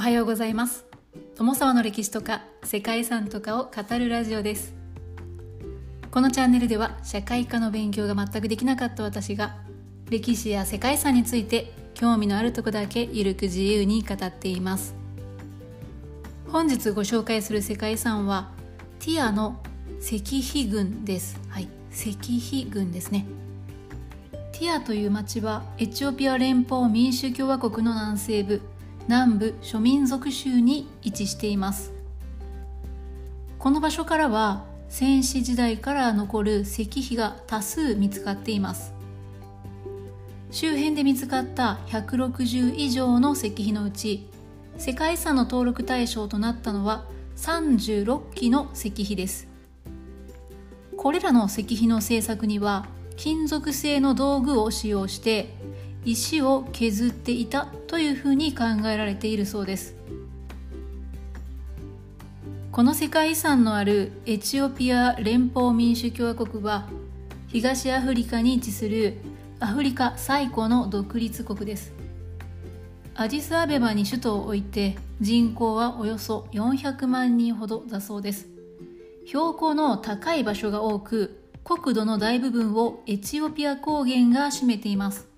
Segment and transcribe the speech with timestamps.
[0.00, 0.86] おはようございます。
[1.36, 4.72] 友沢の歴史とか世界遺産とかを語るラジオです。
[6.10, 9.58] このチャンネルでは社会科の勉強が全くできなかった私が
[10.08, 14.94] 歴史や世界遺産について興味のあるとこだけゆるく自由に語っています。
[16.48, 18.52] 本日ご紹介する世界遺産は
[19.00, 19.62] ティアの
[20.00, 21.38] 石碑群です。
[21.50, 23.26] はい石碑群ですね。
[24.52, 28.62] ティアという町はエチオピア連邦民主共和国の南西部。
[29.10, 31.92] 南部諸民族州に位置しています。
[33.58, 38.94] この場所からは戦死時代から残る石碑が多数見つかっています。
[40.52, 44.28] 周辺で見つかった160以上の石碑のうち
[44.78, 47.04] 世界遺産の登録対象となったのは
[47.34, 49.48] 36基の石碑です。
[50.96, 55.58] これらの石碑の制作には金属製の道具を使用して
[56.04, 59.96] 石を削っていたというふうに考えられているそうです。
[62.72, 66.88] この世界遺産のあるエチオピア連邦民主共和国は
[67.48, 69.18] 東アフリカに位置する
[69.58, 71.92] アフリカ最古の独立国です。
[73.14, 78.48] アディスアベバに首都を置いて人口はおよそ400万人ほどだそうです。
[79.26, 85.29] 標高の高い場所が多く国土の大部分をエチオピア高原が占めています。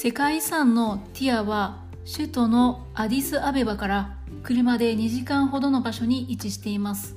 [0.00, 7.16] 世界遺産のティアは首都のアディスアベバから車で2時間ほどの場所に位置しています。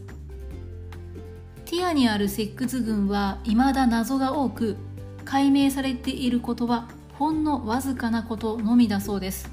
[1.65, 4.77] ティアにある石窟群は未だ謎が多く
[5.25, 9.47] 解明されていることはほんのわずかなことのみだそうです。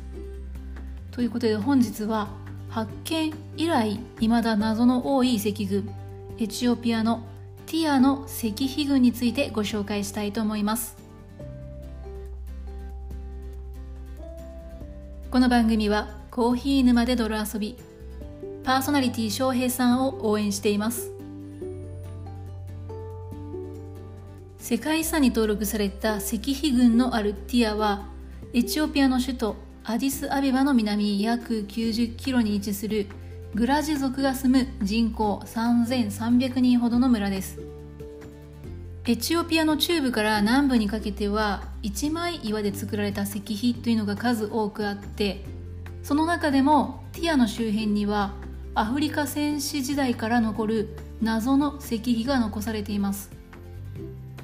[1.11, 2.29] ということで本日は
[2.71, 5.87] 発見以来未だ謎の多い石群
[6.39, 7.27] エチオピアの
[7.67, 10.98] ティアの石碑群についてご紹介したいと思います。
[15.31, 17.77] この番組はコーヒー沼で泥遊び
[18.65, 21.13] パーソナリティ翔平さんを応援しています。
[24.59, 28.09] 世界遺産に登録された石碑群のあるティアは
[28.55, 33.07] エチオピアの首都アディスアベバの南約90キロに位置する
[33.55, 37.78] グラジ族が住む人口3300人ほどの村です。
[39.09, 45.47] エチオピアの中部から南部にかけては一枚岩で作られた石碑というのが数多くあって
[46.03, 48.35] その中でもティアの周辺には
[48.75, 53.31] アフリカ戦死時代から残る謎の石碑が残されています。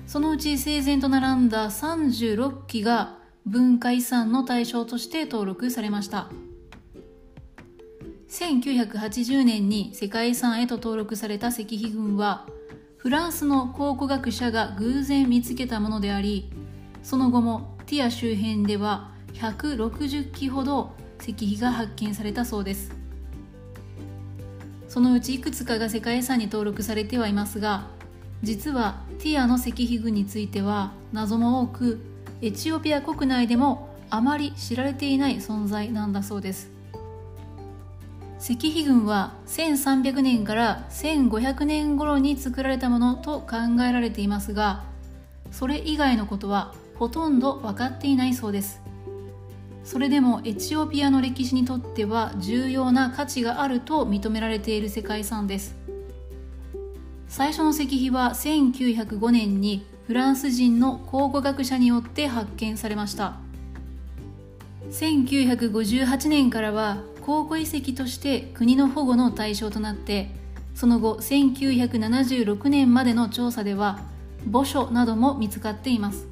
[0.07, 6.31] そのうち整然と並んだ36基が文化遺産の対象として登録されました。
[8.31, 12.47] 1980年に世界遺産へと登録された石碑群は
[13.05, 16.51] フランスの考古学者が偶然見つけたものであり
[17.03, 22.97] その後もティア周辺では160基ほど石碑が発見されたそうです。
[24.89, 27.89] そのうちいくつかが世界遺産に登録されてはいますが
[28.43, 32.01] 実はティアの石碑群については謎も多く
[32.41, 36.71] エチオピア国内でもあまり知られていない存在なんだそうです。
[38.45, 44.85] 石碑群は1300年から1500年頃に作られたものと考えられていますが
[45.51, 48.83] それ以外のことはほとんど分かっていないそうです。
[49.83, 55.75] それでもエチオピアの歴史にとっては重要な価値があると認められている世界遺産です。
[57.29, 63.37] 最初の石碑は1905年にフランス人の考古学者によって発見されました。
[64.91, 70.29] 1958年からは考古遺跡として国の保護の対象となって
[70.75, 74.01] その後1976年までの調査では
[74.53, 76.27] 墓所なども見つかっています。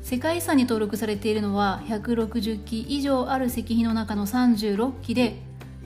[0.00, 5.36] 世界遺産に登録されているのは160基以上ある石碑の中の36基で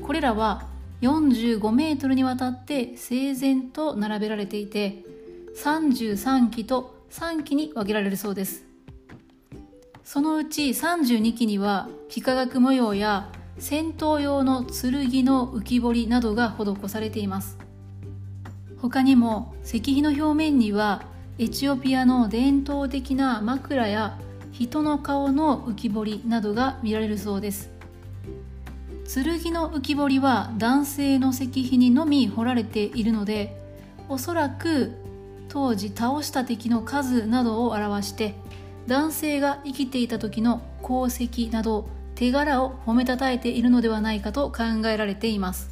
[0.00, 0.68] これらは
[1.02, 5.02] 45メートルにわたって整然と並べられていて
[5.56, 8.64] 33基と3基に分けられるそうです。
[10.04, 17.58] そのうち32基には幾何学模様や戦闘用の剣の浮き彫りなどが施されています。
[18.78, 21.02] 他にも石碑の表面には
[21.38, 24.18] エチオピアの伝統的な枕や
[24.52, 27.70] 人の顔の浮き彫りなどが見られるそうです。
[29.06, 33.56] 剣の浮き彫りは男性の石碑にのみ彫られているので
[34.08, 34.92] おそらく
[35.48, 38.34] 当時倒した敵の数などを表して
[38.86, 45.70] 男性が生きていた時の功績など手柄を褒めたたえているのではないかと考えられています。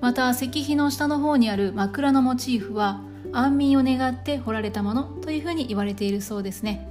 [0.00, 3.00] また石碑の下の方にある枕のモチーフは
[3.32, 6.88] 安眠を願って彫られたものというふうに言われているそうですね。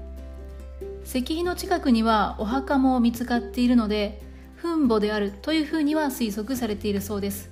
[1.05, 4.21] 石碑の近くにはお墓も見つかっているので
[4.55, 7.51] 墳墓であるというふうには推測されているそうです。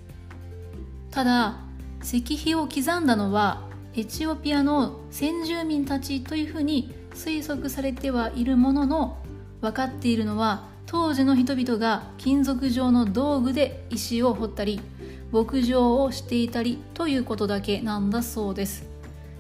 [1.10, 1.58] ただ
[2.04, 9.18] 石碑を刻んだのはエチオピアの先住民たちというふうに推測されてはいるものの
[9.62, 14.82] 分かっているのは当時の人々が金属状の道具で石を掘ったり
[15.32, 18.86] 牧場をしていたりということだけなんだそうです。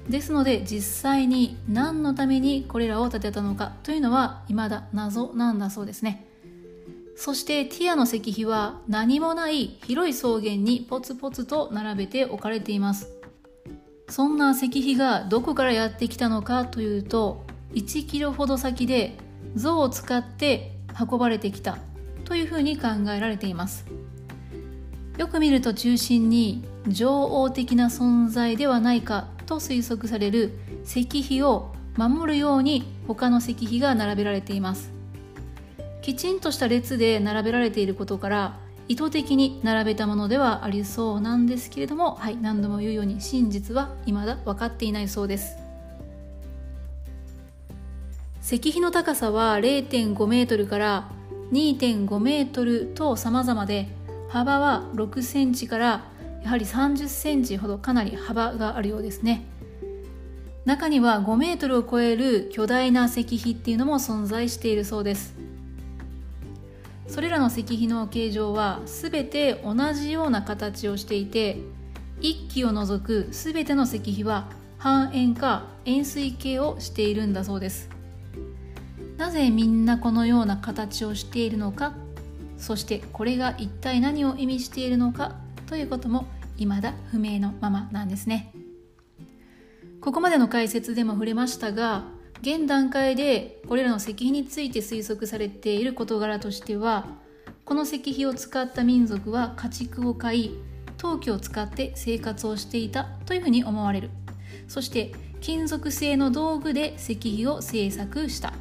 [0.07, 6.25] ですので実際に何のためにこれらを建てたのかというのは未だ謎なんだそうですね。
[7.15, 13.09] そしてティアの石碑は何もない広い草原にポツポツと並べて置かれています。
[14.09, 19.17] そんな石碑がどこからやってきたのかというと1キロほど先で
[19.55, 21.77] 象を使って運ばれてきた
[22.25, 23.85] というふうに考えられています。
[25.17, 34.91] よく見ると中心に女王的な存在ではないかと推測される石碑を守るように他の石碑が並べられています。
[36.01, 38.57] きちんとした列で並べられていることから
[38.87, 45.60] 意図的に並べたものではありそうなんですけれども、はい、何度も言うように真実は未だ分かっていないそうです。
[48.51, 51.09] 石碑の高さは0.5メートルから
[51.53, 53.87] 2.5メートルと様々で
[54.27, 56.03] 幅は6センチから
[56.43, 59.45] やはり30センチほどかなり幅があるようですね。
[60.65, 65.33] 中には5メートルを超える巨大な石碑っていうのも存在しているそうです。
[67.07, 71.59] それらの石碑の形状は全て同じような形をしていて
[72.19, 78.00] 一基を除く全ての石碑は半円か円錐形をしているんだそうです。
[79.21, 81.93] なぜみんなこのような形をしているのか
[82.57, 85.35] そしてこれが一体何を意味しているのか
[85.67, 86.25] ということも
[86.57, 88.51] 未だ不明のままなんですね。
[90.01, 92.05] ここまでの解説でも触れましたが
[92.41, 97.05] 現段階でこれらの石碑について推測されている事柄としては
[97.63, 100.51] この石碑を使った民族は家畜を飼い
[100.97, 104.09] 陶器を使って生活をしていたというふうに思われる。
[104.67, 108.53] そして金属製の道具で石碑を製作した。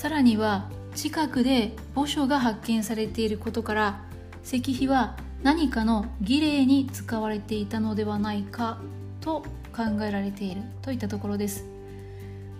[0.00, 4.00] さらには近くで墓所が発見されていることから
[4.42, 8.78] 石碑は何かの儀礼に使われていたのではないか
[9.20, 9.42] と
[9.76, 11.66] 考えられているといったところです。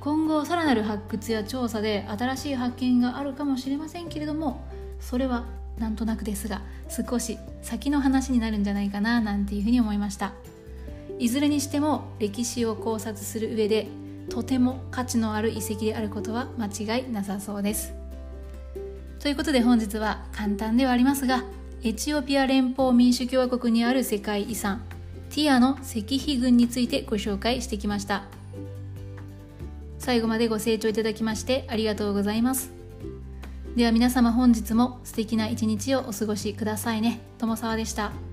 [0.01, 4.63] 今後さらなる発掘や調査で新しい発見があるかもしれませんけれども
[5.01, 5.47] それは
[5.79, 6.61] なんとなくですが
[6.91, 10.35] 少し先の話になるんじゃないかななんていうふうに思いました。
[11.19, 13.89] いずれにしても歴史を考察する上で
[14.29, 17.95] とても価値のある遺跡であることは間違いなさそうです
[19.19, 21.45] ということで本日は簡単ではありますが
[21.83, 24.83] エチオピア連邦民主共和国にある世界遺産
[25.31, 28.25] ティアの石碑群についてご紹介してきました
[30.01, 32.73] 最後までご清聴いただきましてありがとうございます。
[33.77, 37.21] では皆様本日も素敵な一日をお過ごしくださいね。
[37.39, 38.30] 友沢でした。